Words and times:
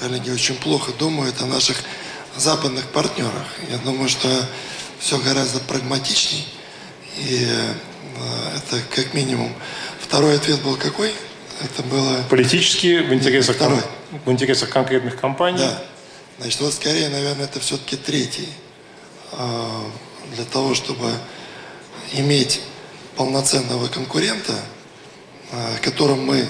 коллеги 0.00 0.30
очень 0.30 0.56
плохо 0.56 0.92
думают 0.92 1.40
о 1.42 1.46
наших 1.46 1.76
западных 2.36 2.86
партнерах. 2.86 3.46
Я 3.70 3.76
думаю, 3.78 4.08
что 4.08 4.28
все 4.98 5.18
гораздо 5.18 5.60
прагматичней. 5.60 6.46
И 7.18 7.46
э, 7.46 7.74
это 8.56 8.82
как 8.94 9.12
минимум. 9.12 9.54
Второй 10.00 10.36
ответ 10.36 10.62
был 10.62 10.76
какой? 10.76 11.12
Это 11.62 11.82
было... 11.82 12.22
Политически 12.30 13.00
в 13.00 13.12
интересах, 13.12 13.56
Второй. 13.56 13.82
в 14.24 14.30
интересах 14.30 14.70
конкретных 14.70 15.20
компаний. 15.20 15.58
Да. 15.58 15.82
Значит, 16.38 16.60
вот 16.60 16.72
скорее, 16.72 17.10
наверное, 17.10 17.44
это 17.44 17.60
все-таки 17.60 17.96
третий. 17.96 18.48
А, 19.32 19.84
Для 20.34 20.44
того, 20.44 20.74
чтобы 20.74 21.12
иметь 22.12 22.62
полноценного 23.16 23.88
конкурента, 23.88 24.54
а, 25.52 25.76
которым 25.82 26.24
мы 26.24 26.48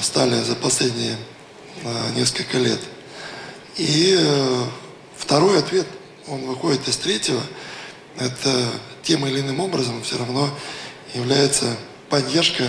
стали 0.00 0.42
за 0.42 0.54
последние 0.56 1.18
несколько 2.14 2.58
лет. 2.58 2.80
И 3.76 4.16
э, 4.16 4.64
второй 5.16 5.58
ответ, 5.58 5.86
он 6.28 6.42
выходит 6.42 6.86
из 6.86 6.96
третьего, 6.96 7.40
это 8.18 8.70
тем 9.02 9.26
или 9.26 9.40
иным 9.40 9.60
образом 9.60 10.02
все 10.02 10.16
равно 10.16 10.48
является 11.12 11.76
поддержка 12.08 12.64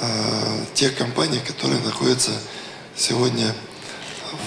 э, 0.00 0.64
тех 0.72 0.96
компаний, 0.96 1.40
которые 1.46 1.80
находятся 1.80 2.30
сегодня 2.96 3.54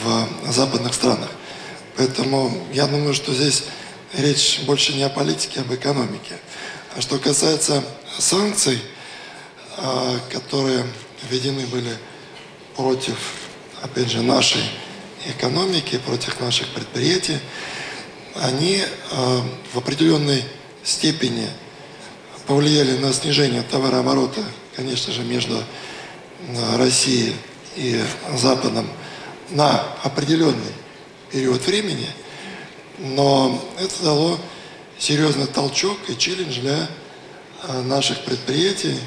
в 0.04 0.52
западных 0.52 0.94
странах. 0.94 1.30
Поэтому 1.96 2.68
я 2.74 2.88
думаю, 2.88 3.14
что 3.14 3.34
здесь 3.34 3.66
речь 4.14 4.62
больше 4.66 4.94
не 4.94 5.04
о 5.04 5.10
политике, 5.10 5.60
а 5.60 5.62
об 5.62 5.74
экономике. 5.74 6.38
А 6.96 7.02
что 7.02 7.20
касается 7.20 7.84
санкций, 8.18 8.82
э, 9.78 10.20
которые 10.32 10.86
введены 11.30 11.68
были 11.68 11.96
против, 12.76 13.18
опять 13.88 14.12
же, 14.12 14.22
нашей 14.22 14.62
экономики, 15.26 15.98
против 16.06 16.40
наших 16.42 16.68
предприятий, 16.70 17.38
они 18.36 18.82
э, 18.82 19.42
в 19.74 19.78
определенной 19.78 20.44
степени 20.84 21.48
повлияли 22.46 22.98
на 22.98 23.14
снижение 23.14 23.64
товарооборота, 23.64 24.44
конечно 24.76 25.14
же, 25.14 25.24
между 25.24 25.58
э, 25.58 26.78
Россией 26.78 27.36
и 27.76 28.02
Западом 28.36 28.88
на 29.52 29.82
определенный 30.04 30.74
период 31.32 31.66
времени, 31.66 32.10
но 33.00 33.62
это 33.80 34.04
дало 34.04 34.38
серьезный 35.00 35.48
толчок 35.48 35.98
и 36.10 36.18
челлендж 36.18 36.60
для 36.60 36.90
э, 37.64 37.82
наших 37.84 38.20
предприятий, 38.26 39.00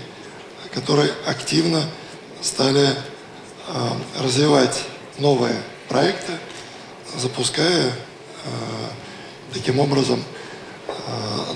которые 0.72 1.12
активно 1.26 1.82
стали 2.40 2.88
развивать 4.18 4.82
новые 5.18 5.54
проекты, 5.88 6.32
запуская 7.16 7.88
э, 7.88 7.92
таким 9.52 9.78
образом 9.80 10.22
э, 10.86 10.92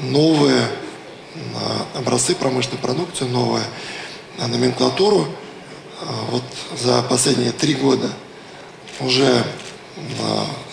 новые 0.02 0.62
э, 0.62 1.98
образцы 1.98 2.34
промышленной 2.34 2.78
продукции, 2.78 3.24
новую 3.24 3.62
э, 4.38 4.46
номенклатуру. 4.46 5.26
Э, 6.00 6.04
Вот 6.30 6.44
за 6.78 7.02
последние 7.02 7.52
три 7.52 7.74
года 7.74 8.10
уже 9.00 9.24
э, 9.24 9.42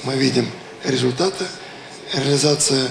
мы 0.03 0.15
видим 0.15 0.49
результаты 0.83 1.45
реализации 2.13 2.87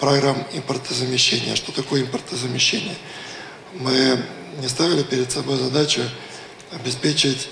программ 0.00 0.36
импортозамещения. 0.52 1.54
Что 1.54 1.70
такое 1.72 2.02
импортозамещение? 2.02 2.96
Мы 3.74 4.20
не 4.60 4.68
ставили 4.68 5.02
перед 5.04 5.30
собой 5.30 5.56
задачу 5.56 6.02
обеспечить 6.72 7.50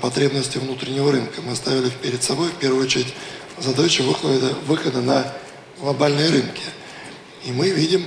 потребности 0.00 0.58
внутреннего 0.58 1.12
рынка. 1.12 1.42
Мы 1.42 1.54
ставили 1.56 1.90
перед 1.90 2.22
собой 2.22 2.48
в 2.48 2.54
первую 2.54 2.84
очередь 2.84 3.12
задачу 3.58 4.04
выхода, 4.04 4.54
выхода 4.66 5.00
на 5.00 5.32
глобальные 5.80 6.30
рынки. 6.30 6.62
И 7.44 7.52
мы 7.52 7.70
видим 7.70 8.06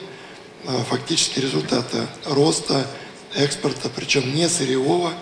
а, 0.66 0.84
фактически 0.90 1.40
результаты 1.40 2.07
роста 2.25 2.85
экспорта, 3.35 3.90
причем 3.96 4.34
не 4.34 4.50
сырьевого, 4.50 5.13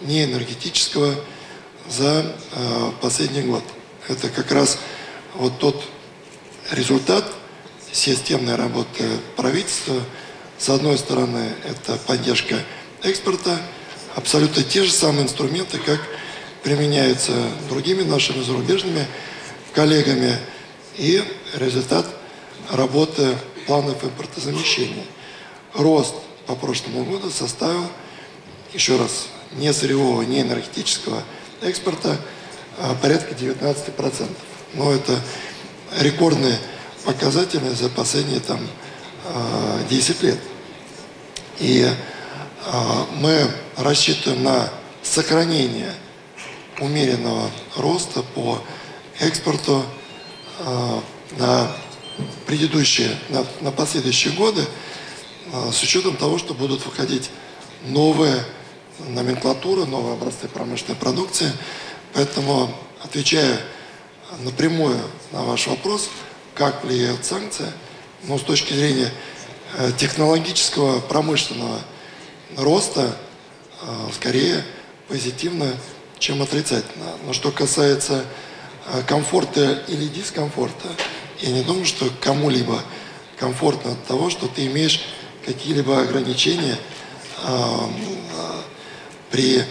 не 0.00 0.24
энергетического 0.24 1.14
за 1.88 2.34
а, 2.52 2.92
последний 3.00 3.42
год. 3.42 3.64
Это 4.08 4.28
как 4.28 4.50
раз 4.52 4.78
вот 5.34 5.58
тот 5.58 5.82
результат 6.70 7.24
системной 7.92 8.56
работы 8.56 9.04
правительства. 9.36 10.00
С 10.58 10.68
одной 10.68 10.98
стороны, 10.98 11.52
это 11.64 11.96
поддержка 12.06 12.56
экспорта, 13.02 13.58
абсолютно 14.14 14.62
те 14.62 14.84
же 14.84 14.92
самые 14.92 15.24
инструменты, 15.24 15.78
как 15.78 16.00
применяются 16.62 17.32
другими 17.68 18.02
нашими 18.02 18.42
зарубежными 18.42 19.06
коллегами, 19.74 20.36
и 20.96 21.22
результат 21.54 22.06
работы 22.70 23.36
планов 23.66 24.04
импортозамещения. 24.04 25.04
Рост 25.74 26.14
по 26.46 26.54
прошлому 26.54 27.04
году 27.04 27.30
составил, 27.30 27.86
еще 28.74 28.96
раз, 28.96 29.28
не 29.52 29.72
сырьевого, 29.72 30.22
не 30.22 30.42
энергетического 30.42 31.22
экспорта 31.62 32.18
а 32.78 32.94
порядка 32.94 33.34
19%. 33.34 34.28
Но 34.74 34.92
это 34.92 35.18
рекордные 36.00 36.58
показатели 37.04 37.68
за 37.70 37.88
последние 37.90 38.40
там, 38.40 38.60
а, 39.26 39.80
10 39.88 40.22
лет. 40.22 40.38
И 41.58 41.82
а, 41.82 41.94
мы 43.14 43.50
рассчитываем 43.76 44.42
на 44.42 44.70
сохранение 45.02 45.92
умеренного 46.80 47.50
роста 47.76 48.22
по 48.22 48.60
экспорту 49.18 49.84
а, 50.60 51.02
на 51.38 51.70
предыдущие, 52.46 53.16
на, 53.30 53.44
на 53.60 53.70
последующие 53.70 54.32
годы, 54.34 54.64
а, 55.52 55.70
с 55.72 55.82
учетом 55.82 56.16
того, 56.16 56.38
что 56.38 56.54
будут 56.54 56.84
выходить 56.84 57.30
новые 57.86 58.44
номенклатуры, 59.08 59.86
новые 59.86 60.14
образцы 60.14 60.48
промышленной 60.48 60.96
продукции. 60.96 61.50
Поэтому, 62.14 62.70
отвечая 63.02 63.58
напрямую 64.40 64.98
на 65.32 65.42
ваш 65.42 65.66
вопрос, 65.66 66.10
как 66.54 66.84
влияют 66.84 67.24
санкции, 67.24 67.66
но 68.24 68.38
с 68.38 68.42
точки 68.42 68.72
зрения 68.72 69.10
э, 69.78 69.90
технологического, 69.96 71.00
промышленного 71.00 71.80
роста, 72.56 73.16
э, 73.82 73.86
скорее 74.14 74.64
позитивно, 75.08 75.74
чем 76.18 76.42
отрицательно. 76.42 77.06
Но 77.26 77.32
что 77.32 77.50
касается 77.50 78.24
э, 78.86 79.02
комфорта 79.06 79.82
или 79.88 80.06
дискомфорта, 80.06 80.88
я 81.40 81.50
не 81.50 81.62
думаю, 81.62 81.84
что 81.84 82.08
кому-либо 82.20 82.80
комфортно 83.38 83.92
от 83.92 84.06
того, 84.06 84.30
что 84.30 84.46
ты 84.46 84.66
имеешь 84.66 85.00
какие-либо 85.44 86.00
ограничения 86.00 86.78
при 89.32 89.64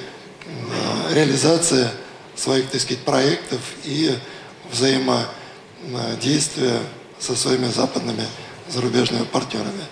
реализации 1.14 1.88
своих, 2.36 2.70
так 2.70 2.82
сказать, 2.82 3.04
проектов 3.04 3.62
и 3.86 4.18
взаимодействия 4.72 6.80
со 7.20 7.36
своими 7.36 7.68
западными 7.68 8.26
зарубежными 8.68 9.26
партнерами. 9.26 9.84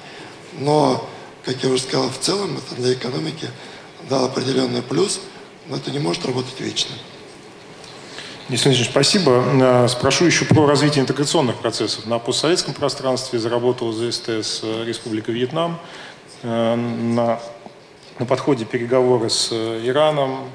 Но, 0.54 1.08
как 1.50 1.64
я 1.64 1.70
уже 1.70 1.82
сказал, 1.82 2.10
в 2.10 2.20
целом 2.20 2.58
это 2.58 2.80
для 2.80 2.94
экономики 2.94 3.48
дал 4.08 4.26
определенный 4.26 4.84
плюс, 4.84 5.20
но 5.68 5.78
это 5.78 5.90
не 5.90 5.98
может 5.98 6.24
работать 6.28 6.60
вечно. 6.60 6.94
Денис 8.48 8.64
Владимирович, 8.66 8.92
спасибо. 8.92 9.44
Э, 9.60 9.88
Спрошу 9.88 10.26
еще 10.26 10.46
про 10.46 10.68
развитие 10.68 11.02
интеграционных 11.02 11.56
процессов. 11.56 12.06
На 12.06 12.20
постсоветском 12.20 12.76
пространстве 12.76 13.40
заработала 13.40 13.92
ЗСТС 13.92 14.60
э, 14.62 14.84
Республика 14.86 15.32
Вьетнам. 15.32 15.80
Э, 16.44 16.76
На, 16.76 17.40
на 18.20 18.26
подходе 18.28 18.66
переговоры 18.66 19.32
с 19.32 19.52
Ираном, 19.52 20.50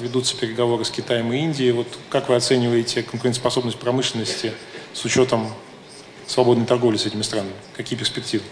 ведутся 0.00 0.34
переговоры 0.36 0.84
с 0.86 0.90
Китаем 0.90 1.30
и 1.32 1.38
Индией. 1.38 1.72
Вот 1.72 1.88
как 2.08 2.30
вы 2.30 2.36
оцениваете 2.36 3.02
конкурентоспособность 3.02 3.78
промышленности 3.78 4.52
с 4.94 5.04
учетом 5.04 5.52
свободной 6.26 6.64
торговли 6.64 6.96
с 6.96 7.04
этими 7.04 7.22
странами? 7.22 7.52
Какие 7.76 7.98
перспективы? 7.98 8.44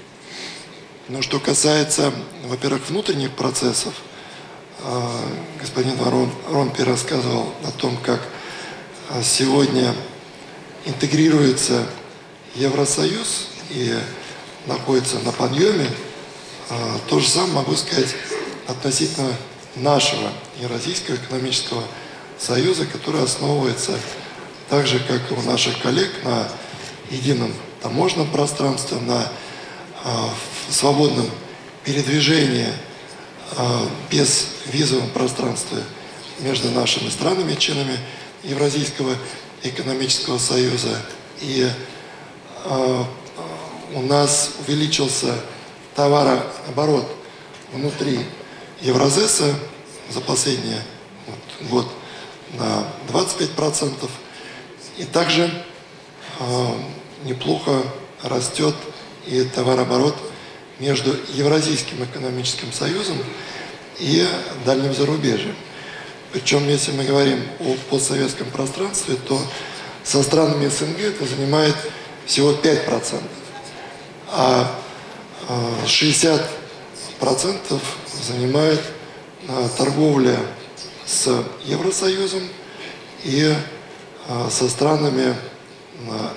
Но 1.06 1.20
что 1.20 1.38
касается, 1.38 2.14
во-первых, 2.46 2.88
внутренних 2.88 3.30
процессов, 3.32 3.92
э, 4.78 5.02
господин 5.60 6.00
Рон, 6.00 6.30
Ромпи 6.48 6.80
рассказывал 6.80 7.52
о 7.62 7.70
том, 7.72 7.98
как 7.98 8.22
э, 9.10 9.22
сегодня 9.22 9.94
интегрируется 10.86 11.86
Евросоюз 12.54 13.48
и 13.68 13.94
находится 14.64 15.18
на 15.18 15.32
подъеме. 15.32 15.90
Э, 16.70 16.98
То 17.06 17.20
же 17.20 17.28
самое 17.28 17.52
могу 17.52 17.76
сказать 17.76 18.14
относительно 18.66 19.36
нашего 19.76 20.32
Евразийского 20.58 21.16
экономического 21.16 21.82
союза, 22.38 22.86
который 22.86 23.22
основывается 23.22 23.92
так 24.70 24.86
же, 24.86 25.00
как 25.00 25.30
и 25.30 25.34
у 25.34 25.42
наших 25.42 25.82
коллег, 25.82 26.10
на 26.24 26.48
едином 27.10 27.52
таможенном 27.82 28.30
пространстве, 28.30 28.96
на 29.00 29.28
свободном 30.72 31.28
передвижении 31.84 32.68
а, 33.56 33.88
без 34.10 34.48
визовом 34.66 35.10
пространстве 35.10 35.78
между 36.40 36.70
нашими 36.70 37.08
странами, 37.08 37.54
членами 37.54 37.98
Евразийского 38.42 39.14
экономического 39.62 40.38
союза. 40.38 41.00
И 41.40 41.68
э, 42.64 43.04
у 43.94 44.02
нас 44.02 44.52
увеличился 44.66 45.34
товарооборот 45.94 47.08
внутри 47.72 48.20
Евразеса 48.80 49.54
за 50.10 50.20
последний 50.20 50.78
год 51.70 51.86
на 52.58 52.84
25%. 53.08 54.10
И 54.98 55.04
также 55.04 55.50
неплохо 57.24 57.82
растет 58.22 58.74
и 59.26 59.42
товарооборот 59.44 60.16
между 60.78 61.16
Евразийским 61.32 62.02
экономическим 62.04 62.72
союзом 62.72 63.18
и 63.98 64.26
дальним 64.64 64.94
зарубежьем. 64.94 65.54
Причем, 66.32 66.68
если 66.68 66.90
мы 66.92 67.04
говорим 67.04 67.40
о 67.60 67.76
постсоветском 67.90 68.50
пространстве, 68.50 69.16
то 69.28 69.40
со 70.02 70.22
странами 70.22 70.68
СНГ 70.68 70.98
это 71.00 71.24
занимает 71.26 71.76
всего 72.26 72.52
5%, 72.52 73.22
а 74.32 74.80
60% 75.86 76.42
занимает 78.22 78.80
а, 79.46 79.68
торговля 79.76 80.38
с 81.06 81.44
Евросоюзом 81.64 82.42
и 83.22 83.54
а, 84.26 84.48
со 84.50 84.68
странами 84.68 85.36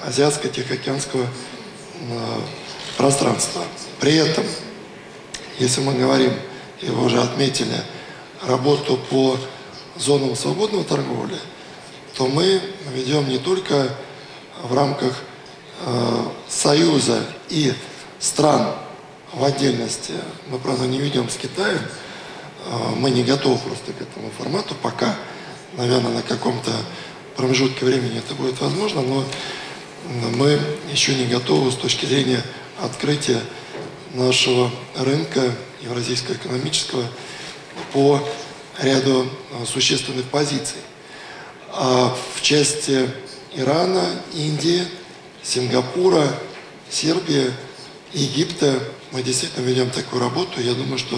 Азиатско-Тихоокеанского 0.05 1.25
пространства. 2.97 3.63
При 3.99 4.15
этом, 4.15 4.45
если 5.59 5.81
мы 5.81 5.93
говорим, 5.93 6.33
и 6.81 6.87
вы 6.87 7.05
уже 7.05 7.21
отметили, 7.21 7.81
работу 8.43 8.97
по 9.09 9.37
зонам 9.97 10.35
свободного 10.35 10.83
торговли, 10.83 11.37
то 12.15 12.27
мы 12.27 12.61
ведем 12.93 13.27
не 13.27 13.39
только 13.39 13.89
в 14.63 14.73
рамках 14.73 15.13
э, 15.85 16.23
Союза 16.47 17.23
и 17.49 17.73
стран 18.19 18.73
в 19.33 19.43
отдельности. 19.43 20.13
Мы, 20.49 20.59
правда, 20.59 20.85
не 20.85 20.99
ведем 20.99 21.29
с 21.29 21.35
Китаем. 21.35 21.79
Э, 22.65 22.95
мы 22.95 23.09
не 23.09 23.23
готовы 23.23 23.57
просто 23.57 23.93
к 23.93 24.01
этому 24.01 24.31
формату 24.37 24.75
пока. 24.81 25.15
Наверное, 25.73 26.11
на 26.11 26.21
каком-то 26.21 26.71
промежутке 27.35 27.85
времени 27.85 28.19
это 28.19 28.33
будет 28.33 28.59
возможно, 28.61 29.01
но 29.01 29.23
мы 30.35 30.59
еще 30.91 31.13
не 31.13 31.25
готовы 31.25 31.71
с 31.71 31.75
точки 31.75 32.05
зрения 32.05 32.41
открытия 32.81 33.41
нашего 34.17 34.71
рынка 34.95 35.53
евразийского 35.81 36.35
экономического 36.35 37.05
по 37.93 38.19
ряду 38.81 39.29
а, 39.53 39.65
существенных 39.65 40.25
позиций. 40.25 40.79
А 41.71 42.15
в 42.35 42.41
части 42.41 43.09
Ирана, 43.53 44.03
Индии, 44.33 44.83
Сингапура, 45.43 46.27
Сербии, 46.89 47.51
Египта 48.13 48.79
мы 49.11 49.21
действительно 49.21 49.65
ведем 49.65 49.89
такую 49.91 50.21
работу. 50.21 50.61
Я 50.61 50.73
думаю, 50.73 50.97
что 50.97 51.17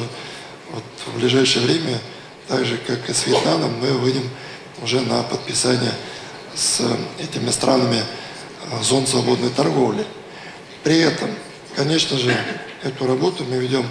вот 0.72 0.84
в 1.08 1.20
ближайшее 1.20 1.66
время, 1.66 2.00
так 2.48 2.66
же 2.66 2.78
как 2.78 3.10
и 3.10 3.14
с 3.14 3.26
Вьетнамом, 3.26 3.80
мы 3.80 3.92
выйдем 3.94 4.30
уже 4.82 5.02
на 5.02 5.24
подписание 5.24 5.94
с 6.54 6.82
этими 7.18 7.50
странами 7.50 8.04
а, 8.72 8.84
зон 8.84 9.08
свободной 9.08 9.50
торговли. 9.50 10.06
При 10.84 11.00
этом, 11.00 11.30
конечно 11.80 12.18
же, 12.18 12.36
эту 12.84 13.08
работу 13.08 13.46
мы 13.46 13.56
ведем 13.56 13.88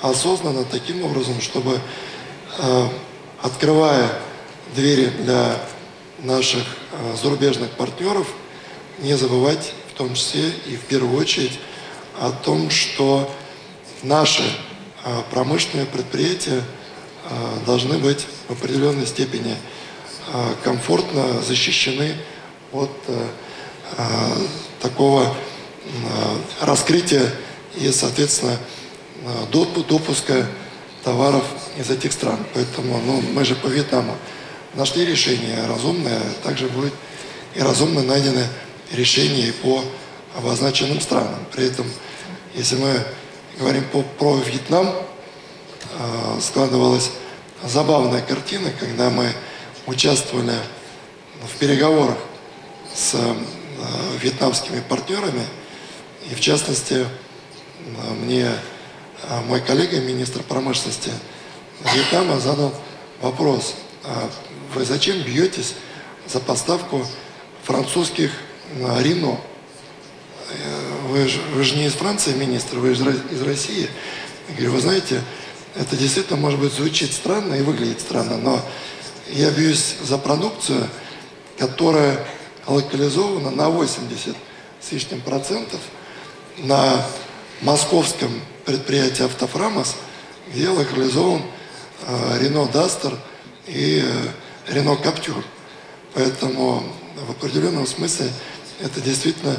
осознанно, 0.00 0.64
таким 0.64 1.04
образом, 1.04 1.40
чтобы 1.40 1.80
а, 2.56 2.88
открывая 3.42 4.12
двери 4.76 5.06
для 5.06 5.60
наших 6.20 6.62
э, 6.92 7.16
зарубежных 7.20 7.70
партнеров, 7.72 8.28
не 9.00 9.16
забывать 9.16 9.72
в 9.92 9.94
том 9.94 10.14
числе 10.14 10.50
и 10.66 10.76
в 10.76 10.82
первую 10.82 11.20
очередь 11.20 11.58
о 12.20 12.30
том, 12.30 12.70
что 12.70 13.28
наши 14.04 14.44
э, 14.44 15.22
промышленные 15.32 15.86
предприятия 15.86 16.62
э, 16.62 17.64
должны 17.66 17.98
быть 17.98 18.24
в 18.46 18.52
определенной 18.52 19.06
степени 19.06 19.56
комфортно 20.62 21.42
защищены 21.42 22.14
от 22.72 22.92
такого 24.80 25.34
раскрытия 26.60 27.32
и, 27.76 27.90
соответственно, 27.90 28.56
допуска 29.52 30.46
товаров 31.04 31.44
из 31.76 31.90
этих 31.90 32.12
стран. 32.12 32.38
Поэтому 32.54 33.00
ну, 33.04 33.22
мы 33.32 33.44
же 33.44 33.54
по 33.54 33.66
Вьетнаму 33.66 34.16
нашли 34.74 35.04
решение 35.04 35.66
разумное, 35.66 36.20
также 36.42 36.68
будет 36.68 36.92
и 37.54 37.60
разумно 37.60 38.02
найдено 38.02 38.44
решение 38.92 39.48
и 39.48 39.52
по 39.52 39.84
обозначенным 40.36 41.00
странам. 41.00 41.44
При 41.52 41.66
этом, 41.66 41.86
если 42.54 42.76
мы 42.76 43.04
говорим 43.58 43.84
по, 43.84 44.02
про 44.02 44.36
Вьетнам, 44.36 44.88
э, 44.88 46.40
складывалась 46.40 47.10
забавная 47.64 48.22
картина, 48.22 48.70
когда 48.78 49.10
мы 49.10 49.32
участвовали 49.86 50.54
в 51.42 51.58
переговорах 51.58 52.16
с 52.94 53.14
э, 53.14 53.34
вьетнамскими 54.20 54.80
партнерами, 54.88 55.44
и 56.30 56.34
в 56.34 56.40
частности, 56.40 57.04
э, 57.04 58.14
мне 58.14 58.50
а 59.28 59.40
мой 59.42 59.60
коллега, 59.60 60.00
министр 60.00 60.42
промышленности 60.42 61.10
Вьетнама, 61.94 62.40
задал 62.40 62.74
вопрос, 63.20 63.74
а 64.04 64.28
вы 64.74 64.84
зачем 64.84 65.22
бьетесь 65.22 65.74
за 66.26 66.40
поставку 66.40 67.06
французских 67.62 68.32
а, 68.82 69.00
Рено? 69.00 69.40
Вы 71.08 71.28
же, 71.28 71.40
вы 71.54 71.62
же 71.62 71.76
не 71.76 71.86
из 71.86 71.92
Франции 71.92 72.32
министр, 72.32 72.78
вы 72.78 72.94
же 72.94 73.04
из 73.30 73.42
России. 73.42 73.88
Я 74.48 74.54
говорю, 74.54 74.72
вы 74.72 74.80
знаете, 74.80 75.22
это 75.76 75.96
действительно, 75.96 76.36
может 76.36 76.58
быть, 76.58 76.72
звучит 76.72 77.12
странно 77.12 77.54
и 77.54 77.62
выглядит 77.62 78.00
странно, 78.00 78.36
но 78.38 78.60
я 79.30 79.50
бьюсь 79.50 79.96
за 80.02 80.18
продукцию, 80.18 80.88
которая 81.58 82.26
локализована 82.66 83.50
на 83.50 83.68
80 83.70 84.36
с 84.80 84.92
лишним 84.92 85.20
процентов 85.20 85.80
на 86.58 87.04
московском 87.60 88.30
предприятии 88.64 89.24
«Автофрамос», 89.24 89.96
где 90.52 90.68
локализован 90.68 91.42
Рено 92.38 92.66
Дастер 92.66 93.16
и 93.66 94.04
Рено 94.68 94.96
Каптюр. 94.96 95.44
Поэтому 96.14 96.82
в 97.26 97.30
определенном 97.30 97.86
смысле 97.86 98.30
это 98.80 99.00
действительно 99.00 99.56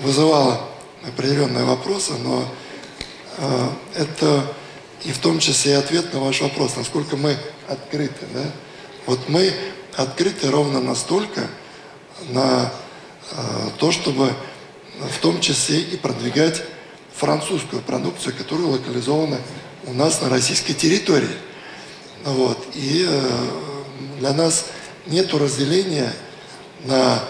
вызывало 0.00 0.60
определенные 1.06 1.64
вопросы, 1.64 2.12
но 2.14 2.44
э, 3.38 3.68
это 3.94 4.44
и 5.04 5.12
в 5.12 5.18
том 5.18 5.38
числе 5.38 5.72
и 5.72 5.76
ответ 5.76 6.12
на 6.12 6.20
ваш 6.20 6.40
вопрос, 6.40 6.76
насколько 6.76 7.16
мы 7.16 7.36
открыты. 7.68 8.26
Да? 8.32 8.44
Вот 9.06 9.28
мы 9.28 9.52
открыты 9.96 10.50
ровно 10.50 10.80
настолько 10.80 11.48
на 12.30 12.72
э, 13.30 13.68
то, 13.78 13.92
чтобы 13.92 14.32
в 15.00 15.18
том 15.18 15.40
числе 15.40 15.80
и 15.80 15.96
продвигать 15.96 16.62
французскую 17.14 17.82
продукцию, 17.82 18.34
которая 18.36 18.66
локализована 18.66 19.38
у 19.86 19.92
нас 19.92 20.20
на 20.20 20.28
российской 20.28 20.72
территории. 20.72 21.36
Вот. 22.24 22.58
И 22.74 23.06
э, 23.08 23.30
для 24.18 24.32
нас 24.32 24.66
нет 25.06 25.32
разделения 25.34 26.12
на 26.84 27.22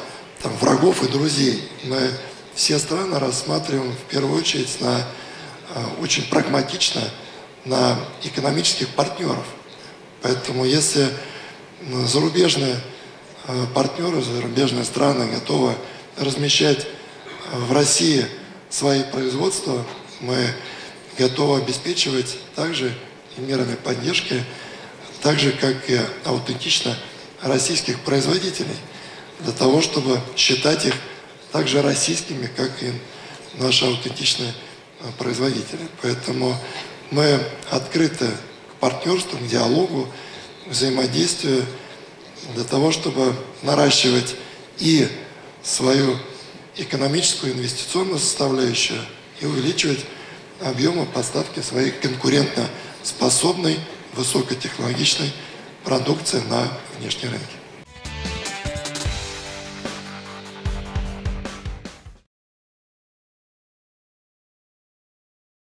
там, 0.42 0.52
врагов 0.60 1.02
и 1.02 1.08
друзей. 1.08 1.68
Мы 1.84 2.10
все 2.54 2.78
страны 2.78 3.18
рассматриваем 3.18 3.92
в 3.92 4.10
первую 4.10 4.38
очередь 4.38 4.80
на, 4.80 4.98
э, 4.98 5.02
очень 6.00 6.28
прагматично 6.28 7.02
на 7.64 7.98
экономических 8.22 8.88
партнеров. 8.90 9.44
Поэтому 10.22 10.64
если 10.64 11.08
зарубежные 12.04 12.76
э, 13.46 13.66
партнеры, 13.74 14.22
зарубежные 14.22 14.84
страны 14.84 15.26
готовы 15.30 15.74
размещать 16.16 16.86
в 17.52 17.72
России 17.72 18.26
свои 18.70 19.02
производства 19.02 19.84
мы 20.20 20.36
готовы 21.18 21.58
обеспечивать 21.58 22.36
также 22.54 22.92
и 23.36 23.40
мерами 23.40 23.74
поддержки, 23.76 24.42
так 25.22 25.38
же, 25.38 25.52
как 25.52 25.88
и 25.88 25.98
аутентично 26.24 26.96
российских 27.42 28.00
производителей, 28.00 28.76
для 29.40 29.52
того, 29.52 29.80
чтобы 29.80 30.20
считать 30.36 30.86
их 30.86 30.94
также 31.52 31.82
российскими, 31.82 32.46
как 32.56 32.70
и 32.82 32.92
наши 33.54 33.84
аутентичные 33.84 34.52
а, 35.00 35.12
производители. 35.18 35.88
Поэтому 36.02 36.56
мы 37.10 37.40
открыты 37.70 38.26
к 38.26 38.74
партнерству, 38.80 39.38
к 39.38 39.46
диалогу, 39.46 40.08
взаимодействию 40.66 41.64
для 42.54 42.64
того, 42.64 42.90
чтобы 42.90 43.34
наращивать 43.62 44.34
и 44.78 45.08
свою 45.62 46.18
экономическую 46.76 47.52
инвестиционную 47.52 48.18
составляющую 48.18 49.00
и 49.40 49.46
увеличивать 49.46 50.04
объемы 50.60 51.06
поставки 51.06 51.60
своей 51.60 51.90
конкурентно 51.90 52.66
способной, 53.02 53.78
высокотехнологичной 54.14 55.32
продукции 55.84 56.40
на 56.48 56.68
внешние 56.98 57.30
рынки. 57.30 57.63